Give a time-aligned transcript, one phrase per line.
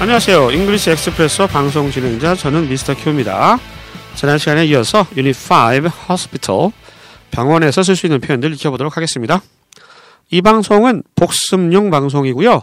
[0.00, 0.52] 안녕하세요.
[0.52, 2.94] English Expresso 방송 진행자 저는 Mr.
[2.94, 3.58] Q입니다.
[4.14, 6.70] 지난 시간에 이어서 유닛 5 hospital
[7.32, 9.42] 병원에서 쓸 수 있는 표현들 익혀보도록 하겠습니다.
[10.30, 12.62] 이 방송은 복습용 방송이고요.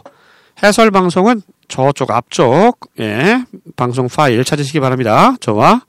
[0.63, 3.43] 해설 방송은 저쪽 앞쪽 예,
[3.75, 5.35] 방송 파일 찾으시기 바랍니다.
[5.41, 5.81] 저와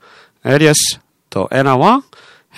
[0.43, 2.01] 에리어스 또 에나와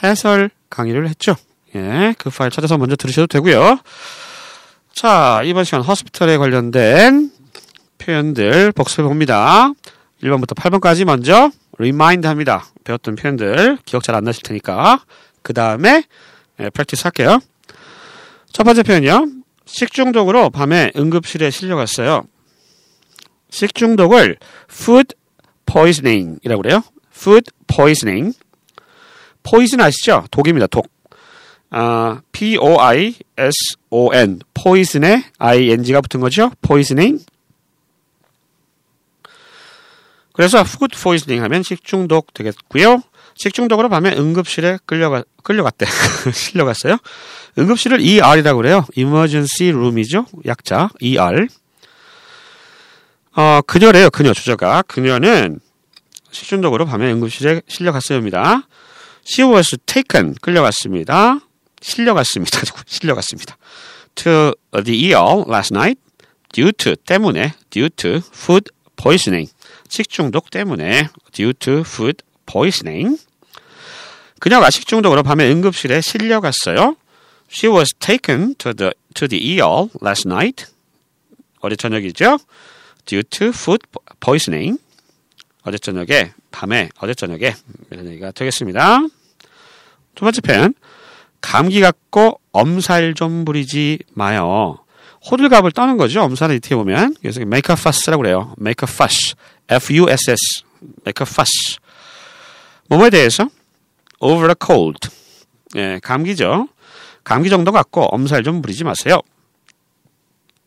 [0.04, 1.36] 해설 강의를 했죠.
[1.76, 3.78] 예, 그 파일 찾아서 먼저 들으셔도 되고요.
[4.94, 7.39] 자, 이번 시간 hospital에 관련된
[8.00, 9.72] 표현들 복습해 봅니다.
[10.24, 12.66] 1번부터 8번까지 먼저 remind 합니다.
[12.84, 15.04] 배웠던 표현들 기억 잘 안 나실 테니까
[15.44, 16.04] 그 다음에
[16.60, 17.40] 예, practice 할게요.
[18.52, 19.28] 첫 번째 표현이요.
[19.66, 22.24] 식중독으로 밤에 응급실에 실려갔어요.
[23.50, 24.38] 식중독을
[24.70, 25.16] food
[25.66, 26.82] poisoning이라고 그래요.
[27.16, 28.38] food poisoning.
[29.44, 30.26] poison 아시죠?
[30.32, 30.68] 독입니다.
[30.68, 30.88] 독.
[31.70, 32.20] 아,
[33.30, 34.40] P-O-I-S-O-N.
[34.54, 36.52] poison에 I-N-G가 붙은 거죠.
[36.62, 37.24] poisoning.
[40.40, 43.04] 그래서 food poisoning 하면 식중독 되겠고요.
[43.36, 45.86] 식중독으로 밤에 응급실에 끌려가, 끌려갔대.
[46.34, 46.96] 실려갔어요.
[47.58, 48.86] 응급실을 ER이라고 그래요.
[48.96, 50.28] emergency room이죠.
[50.46, 51.48] 약자 ER.
[53.36, 54.10] 어, 그녀래요.
[54.12, 54.84] 그녀 주저가.
[54.84, 55.60] 그녀는
[56.32, 58.66] 식중독으로 밤에 응급실에 실려갔어요입니다.
[59.30, 60.36] She was taken.
[60.36, 61.42] 끌려갔습니다.
[61.82, 62.62] 실려갔습니다.
[62.88, 63.58] 실려갔습니다.
[64.16, 64.54] To
[64.86, 66.00] the ER last night.
[66.54, 69.52] due to 때문에 due to food poisoning.
[69.90, 73.20] 식중독 때문에 due to food poisoning.
[74.40, 76.96] 그녀가 식중독으로 밤에 응급실에 실려갔어요.
[77.52, 80.66] She was taken to the to the ER last night.
[81.60, 82.38] 어제 저녁이죠.
[83.06, 83.86] Due to food
[84.20, 84.80] poisoning.
[85.64, 87.56] 어제 저녁에 밤에 어제 저녁에
[87.92, 89.00] 이런 얘기가 되겠습니다.
[90.16, 90.74] 두 번째 표현.
[91.42, 94.78] 감기 갖고 엄살 좀 부리지 마요.
[95.30, 96.22] 호들갑을 떠는 거죠.
[96.22, 97.16] 엄살을 이렇게 보면.
[97.22, 98.56] 그래서 make a fuss라고 그래요.
[98.60, 99.36] make a fuss.
[99.70, 100.64] F-U-S-S.
[101.06, 101.78] make a fuss.
[102.88, 103.50] 뭐뭐에 대해서?
[104.20, 105.10] over a cold.
[105.76, 106.68] 예, 감기죠.
[107.24, 109.22] 감기 정도 갖고 엄살 좀 부리지 마세요.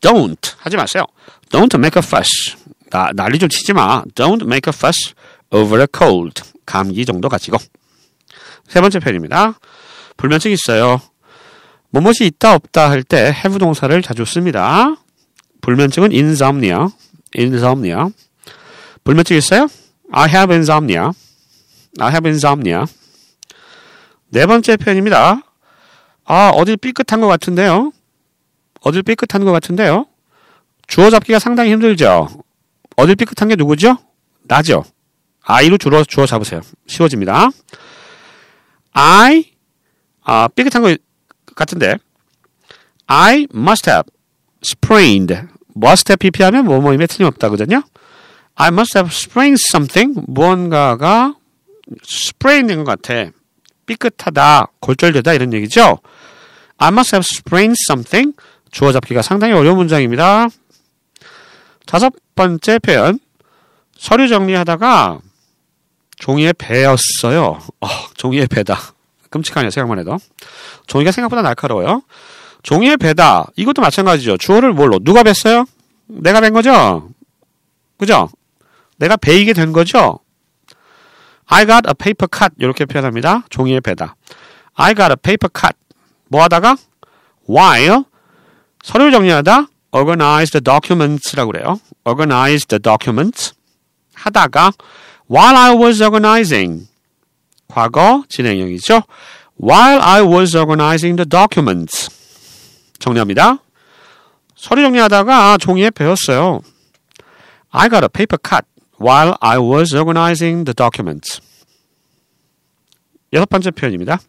[0.01, 1.05] Don't 하지 마세요.
[1.49, 2.55] Don't make a fuss.
[2.89, 4.03] 나, 난리 좀 치지 마.
[4.15, 5.13] Don't make a fuss
[5.51, 6.41] over a cold.
[6.65, 7.57] 감기 정도 가지고.
[8.67, 9.59] 세 번째 표현입니다.
[10.17, 11.01] 불면증 있어요.
[11.89, 14.95] 뭐뭇이 있다 없다 할 때 have 동사를 자주 씁니다.
[15.61, 16.87] 불면증은 insomnia.
[17.37, 18.09] insomnia.
[19.03, 19.67] 불면증 있어요?
[20.11, 21.11] I have insomnia.
[21.99, 22.85] I have insomnia.
[24.29, 25.41] 네 번째 표현입니다.
[26.25, 27.91] 아, 어딜 삐끗한 것 같은데요?
[28.81, 30.07] 어딜 삐끗한 것 같은데요?
[30.87, 32.27] 주어 잡기가 상당히 힘들죠?
[32.95, 33.97] 어딜 삐끗한 게 누구죠?
[34.43, 34.83] 나죠?
[35.41, 36.61] I로 주어, 주어 잡으세요.
[36.87, 37.49] 쉬워집니다.
[38.93, 39.51] I,
[40.21, 40.97] 아, 삐끗한 것
[41.55, 41.97] 같은데.
[43.07, 44.09] I must have
[44.63, 45.33] sprained.
[45.75, 47.83] must have pp하면 뭐뭐임에 틀림없다거든요.
[48.55, 50.23] I must have sprained something.
[50.27, 51.35] 무언가가
[52.05, 53.31] sprain 된 것 같아.
[53.85, 55.99] 삐끗하다, 골절되다 이런 얘기죠.
[56.77, 58.35] I must have sprained something.
[58.71, 60.47] 주어 잡기가 상당히 어려운 문장입니다.
[61.85, 63.19] 다섯 번째 표현.
[63.97, 65.19] 서류 정리하다가
[66.17, 67.59] 종이에 배였어요.
[67.81, 68.77] 어, 종이에 배다.
[69.29, 69.69] 끔찍하네요.
[69.71, 70.17] 생각만 해도.
[70.87, 72.03] 종이가 생각보다 날카로워요.
[72.63, 73.47] 종이에 배다.
[73.55, 74.37] 이것도 마찬가지죠.
[74.37, 74.99] 주어를 뭘로?
[74.99, 75.65] 누가 뱄어요?
[76.07, 77.09] 내가 뵌 거죠?
[77.97, 78.29] 그죠?
[78.97, 80.19] 내가 베이게 된 거죠?
[81.45, 82.53] I got a paper cut.
[82.57, 83.43] 이렇게 표현합니다.
[83.49, 84.15] 종이에 배다.
[84.75, 85.75] I got a paper cut.
[86.29, 86.77] 뭐 하다가?
[87.49, 88.03] While
[88.83, 91.79] 서류 정리하다 organize the documents라고 그래요.
[92.05, 93.53] organize the documents
[94.15, 94.71] 하다가
[95.29, 96.87] while I was organizing
[97.67, 99.03] 과거 진행형이죠.
[99.61, 102.09] while I was organizing the documents
[102.99, 103.59] 정리합니다.
[104.55, 106.61] 서류 정리하다가 종이에 배웠어요.
[107.71, 108.65] I got a paper cut
[109.03, 111.41] while I was organizing the documents.
[113.33, 114.19] 여섯 번째 표현입니다.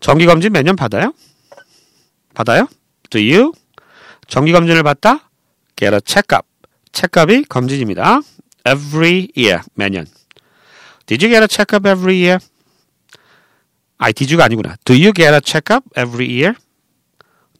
[0.00, 1.14] 정기검진 매년 받아요?
[2.34, 2.66] 받아요?
[3.10, 3.52] Do you?
[4.26, 5.30] 정기검진을 받다?
[5.76, 6.46] Get a checkup.
[6.92, 8.20] 체크업이 검진입니다.
[8.66, 9.60] Every year.
[9.74, 10.06] 매년.
[11.06, 12.38] Did you get a checkup every year?
[13.98, 14.76] 아이, did가 아니구나.
[14.84, 16.54] Do you get a checkup every year?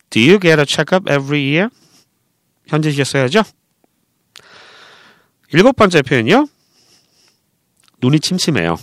[0.08, 1.68] Do you get a checkup every year?
[2.66, 3.42] 현재 시제 써야죠.
[5.52, 6.46] 일곱 번째 표현이요.
[8.00, 8.76] 눈이 침침해요.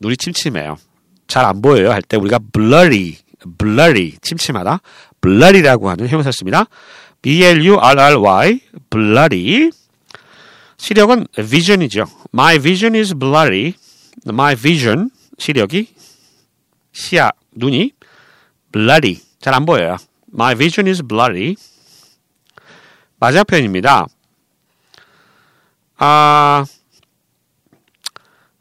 [0.00, 0.76] 눈이 침침해요.
[1.26, 3.16] 잘 안 보여요 할 때 우리가 blurry,
[3.58, 4.80] blurry, 침침하다.
[5.20, 6.64] blurry라고 하는 형용사 씁니다.
[7.22, 8.60] B-L-U-R-R-Y,
[8.90, 9.70] blurry.
[10.78, 12.06] 시력은 vision이죠.
[12.34, 13.74] My vision is blurry.
[14.26, 15.94] My vision, 시력이,
[16.92, 17.92] 시야, 눈이
[18.72, 19.20] blurry.
[19.40, 19.98] 잘 안 보여요.
[20.34, 21.54] My vision is blurry.
[23.18, 24.06] 마지막 표현입니다.
[26.02, 26.64] 아,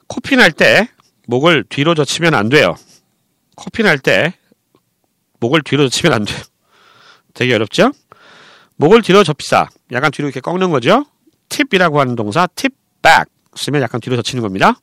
[0.08, 0.90] 코피 날 때
[1.28, 2.76] 목을 뒤로 젖히면 안 돼요.
[3.56, 4.34] 코피 날 때
[5.40, 6.38] 목을 뒤로 젖히면 안 돼요.
[7.34, 7.92] 되게 어렵죠?
[8.76, 9.70] 목을 뒤로 접시다.
[9.94, 11.06] 약간 뒤로 이렇게 꺾는 거죠.
[11.48, 13.26] 팁이라고 하는 동사 tip back
[13.56, 14.74] 쓰면 약간 뒤로 젖히는 겁니다.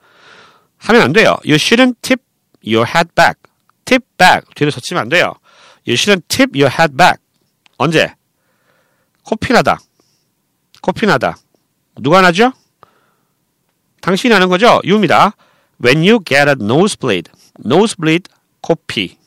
[0.79, 1.37] 하면 안 돼요.
[1.44, 2.23] You shouldn't tip
[2.64, 3.38] your head back.
[3.85, 5.35] tip back 뒤로 젖히면 안 돼요.
[5.87, 7.23] You shouldn't tip your head back.
[7.76, 8.14] 언제?
[9.25, 9.79] 코피 나다.
[10.81, 11.37] 코피 나다.
[12.00, 12.52] 누가 나죠?
[14.00, 14.81] 당신이 하는 거죠?
[14.84, 15.32] you입니다.
[15.84, 17.31] When you get a nosebleed.
[17.64, 19.19] nosebleed, 코피.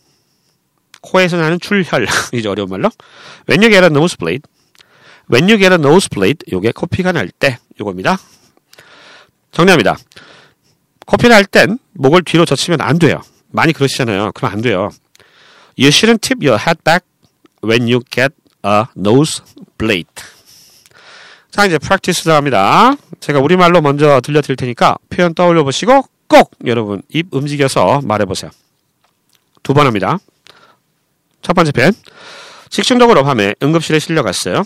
[1.01, 2.07] 코에서 나는 출혈.
[2.33, 2.89] 이제 어려운 말로.
[3.50, 4.44] When you get a nosebleed.
[5.31, 6.45] When you get a nosebleed.
[6.51, 7.60] 요게 코피가 날 때.
[7.80, 8.18] 요겁니다.
[9.51, 9.98] 정리합니다.
[11.06, 13.21] 코피 날 땐 목을 뒤로 젖히면 안 돼요.
[13.48, 14.31] 많이 그러시잖아요.
[14.33, 14.89] 그럼 안 돼요.
[15.77, 17.06] You shouldn't tip your head back
[17.63, 18.33] when you get
[18.66, 20.07] a nosebleed.
[21.51, 22.96] 자, 이제 practice 들어갑니다.
[23.19, 28.51] 제가 우리말로 먼저 들려드릴 테니까 표현 떠올려 보시고 꼭 여러분 입 움직여서 말해보세요.
[29.63, 30.19] 두 번 합니다.
[31.42, 31.94] 첫 번째 표현.
[32.69, 34.63] 식중독으로 밤에 응급실에 실려갔어요.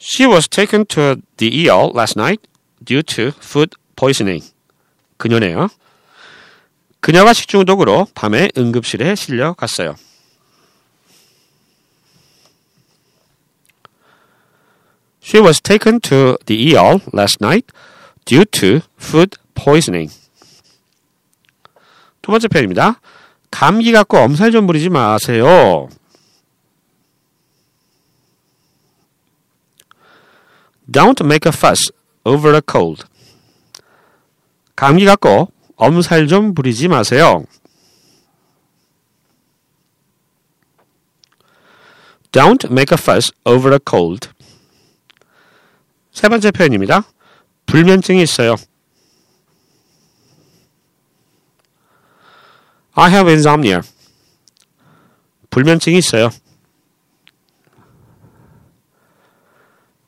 [0.00, 2.40] She was taken to the ER last night
[2.84, 4.44] due to food poisoning.
[5.16, 5.68] 그녀네요.
[7.00, 9.96] 그녀가 식중독으로 밤에 응급실에 실려갔어요.
[15.28, 17.70] She was taken to the ER last night
[18.24, 20.10] due to food poisoning.
[22.22, 22.98] 두 번째 표현입니다.
[23.50, 25.90] 감기 갖고 엄살 좀 부리지 마세요.
[30.90, 31.92] Don't make a fuss
[32.24, 33.04] over a cold.
[34.76, 37.44] 감기 갖고 엄살 좀 부리지 마세요.
[42.32, 44.30] Don't make a fuss over a cold.
[46.18, 47.04] 세 번째 표현입니다.
[47.66, 48.56] 불면증이 있어요.
[52.94, 53.82] I have insomnia.
[55.50, 56.30] 불면증이 있어요.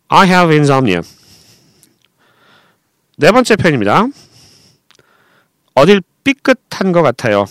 [0.08, 1.00] I have insomnia.
[3.16, 4.08] 네 번째 표현입니다.
[5.74, 7.44] 어딜 삐끗한 것 같아요.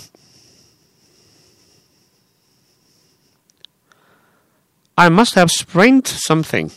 [4.97, 6.69] I must have sprained something.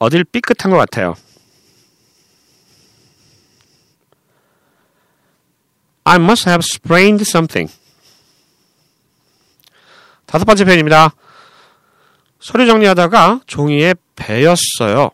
[0.00, 1.14] 어딜 삐끗한 것 같아요.
[6.04, 7.70] I must have sprained something.
[10.24, 11.14] 다섯 번째 표현입니다.
[12.40, 15.10] 서류 정리하다가 종이에 베였어요.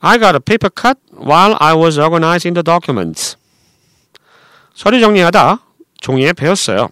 [0.00, 3.36] I got a paper cut while I was organizing the documents.
[4.74, 5.62] 서류 정리하다
[6.00, 6.88] 종이에 베었어요.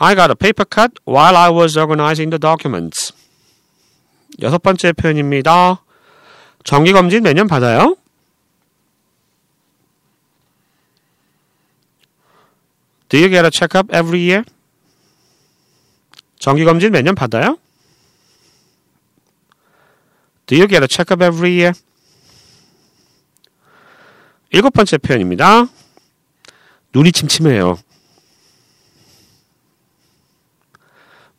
[0.00, 3.12] I got a paper cut while I was organizing the documents.
[4.40, 5.82] 여섯 번째 표현입니다.
[6.62, 7.96] 정기검진 매년 받아요?
[13.08, 14.44] Do you get a checkup every year?
[16.38, 17.58] 정기검진 매년 받아요?
[20.46, 21.72] Do you get a checkup every year?
[24.50, 25.66] 일곱 번째 표현입니다.
[26.94, 27.78] 눈이 침침해요.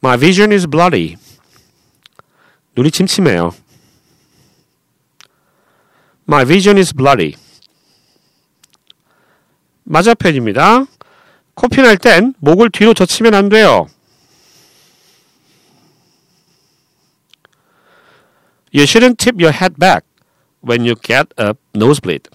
[0.04, 1.18] My vision is bloody.
[2.76, 3.54] 눈이 침침해요.
[6.28, 7.36] My vision is bloody.
[9.84, 10.86] 맞아 표현입니다.
[11.56, 13.88] 코피 날 땐 목을 뒤로 젖히면 안 돼요.
[18.72, 20.06] You shouldn't tip your head back
[20.64, 22.30] when you get a nosebleed.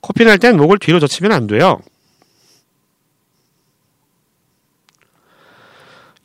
[0.00, 1.80] 코피 날 땐 목을 뒤로 젖히면 안 돼요.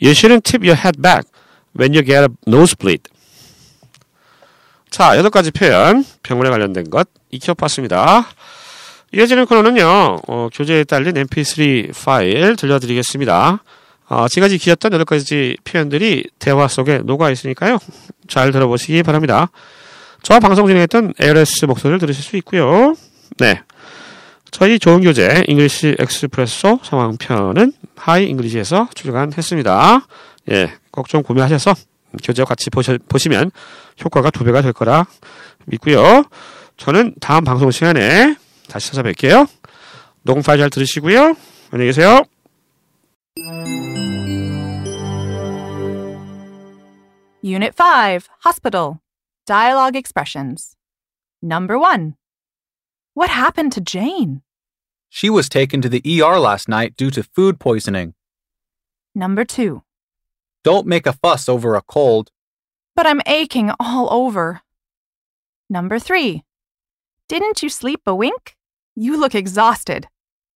[0.02, 1.28] You shouldn't tip your head back
[1.78, 3.04] when you get a nosebleed.
[4.90, 8.28] 자, 여덟 가지 표현, 병원에 관련된 것 익혀봤습니다.
[9.14, 13.64] 이어지는 코너는요, 어, 교재에 딸린 mp3 파일 들려드리겠습니다.
[14.10, 17.78] 어, 지금까지 익혔던 여덟 가지 표현들이 대화 속에 녹아 있으니까요.
[18.28, 19.50] 잘 들어보시기 바랍니다.
[20.24, 22.96] 저와 방송 진행했던 Alice 목소리를 들으실 수 있고요.
[23.38, 23.62] 네.
[24.52, 30.08] 저희 좋은 교재 English Expresso 상황편은 Hi English에서 출간했습니다.
[30.52, 31.74] 예, 꼭 좀 구매하셔서
[32.24, 33.52] 교재와 같이 보시, 보시면
[34.04, 35.06] 효과가 두 배가 될 거라
[35.66, 36.24] 믿고요.
[36.78, 38.36] 저는 다음 방송 시간에
[38.70, 39.48] 다시 찾아뵐게요.
[40.24, 41.36] 녹음 파일 잘 들으시고요.
[41.72, 42.24] 안녕히 계세요.
[47.44, 49.00] Unit 5 Hospital
[49.46, 50.76] Dialogue Expressions
[51.42, 52.14] Number 1.
[53.18, 54.44] What happened to Jane?
[55.10, 58.14] She was taken to the ER last night due to food poisoning.
[59.16, 59.82] Number 2.
[60.64, 62.30] Don't make a fuss over a cold.
[62.96, 64.62] But I'm aching all over.
[65.68, 66.44] Number 3.
[67.28, 68.56] Didn't you sleep a wink?
[68.96, 70.08] You look exhausted.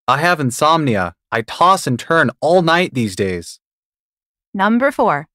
[0.08, 1.16] I have insomnia.
[1.32, 3.60] I toss and turn all night these days.
[4.54, 5.28] Number 4.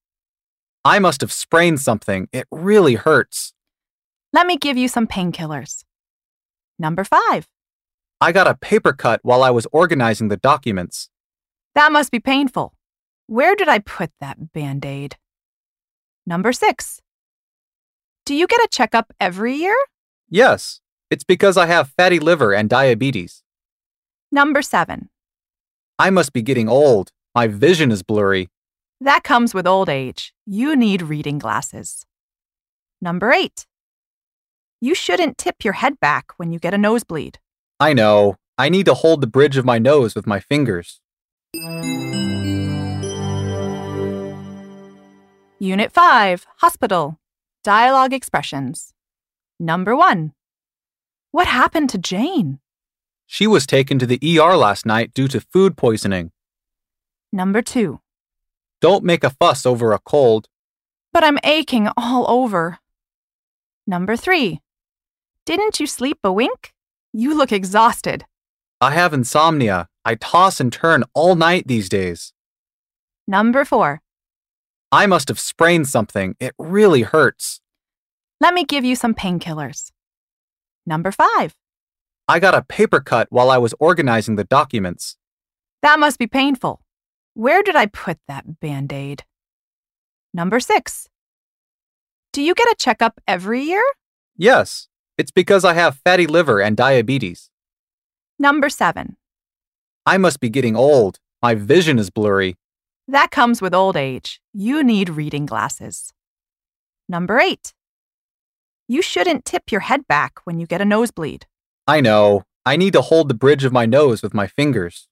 [0.85, 2.29] I must have sprained something.
[2.31, 3.51] It really hurts.
[4.31, 5.83] Let me give you some painkillers.
[6.79, 7.47] Number 5.
[8.19, 11.09] I got a paper cut while I was organizing the documents.
[11.75, 12.73] That must be painful.
[13.27, 15.17] Where did I put that band aid?
[16.25, 17.01] Number 6.
[18.25, 19.75] Do you get a checkup every year?
[20.29, 23.43] Yes, it's because I have fatty liver and diabetes.
[24.31, 25.09] Number 7.
[25.99, 27.11] I must be getting old.
[27.33, 28.49] My vision is blurry.
[28.99, 30.33] That comes with old age.
[30.45, 32.05] You need reading glasses.
[32.99, 33.65] Number 8.
[34.79, 37.39] You shouldn't tip your head back when you get a nosebleed.
[37.79, 38.35] I know.
[38.59, 41.01] I need to hold the bridge of my nose with my fingers.
[45.59, 47.19] Unit 5 Hospital
[47.63, 48.93] Dialogue Expressions.
[49.59, 50.33] Number 1.
[51.31, 52.59] What happened to Jane?
[53.25, 56.31] She was taken to the ER last night due to food poisoning.
[57.33, 57.99] Number 2.
[58.79, 60.47] Don't make a fuss over a cold.
[61.11, 62.77] But I'm aching all over.
[63.87, 64.61] Number 3.
[65.47, 66.73] Didn't you sleep a wink?
[67.13, 68.25] You look exhausted.
[68.81, 69.87] I have insomnia.
[70.03, 72.33] I toss and turn all night these days.
[73.29, 74.01] Number 4.
[74.91, 76.35] I must have sprained something.
[76.41, 77.61] It really hurts.
[78.41, 79.93] Let me give you some painkillers.
[80.85, 81.55] Number 5.
[82.27, 85.15] I got a paper cut while I was organizing the documents.
[85.81, 86.81] That must be painful.
[87.35, 89.23] Where did I put that band aid?
[90.33, 91.07] Number 6.
[92.33, 93.83] Do you get a checkup every year?
[94.35, 97.49] Yes, it's because I have fatty liver and diabetes.
[98.37, 99.17] Number 7.
[100.05, 101.19] I must be getting old.
[101.41, 102.55] My vision is blurry.
[103.07, 104.41] That comes with old age.
[104.53, 106.13] You need reading glasses.
[107.09, 107.73] Number 8.
[108.87, 111.45] You shouldn't tip your head back when you get a nosebleed.
[111.87, 112.43] I know.
[112.65, 115.07] I need to hold the bridge of my nose with my fingers.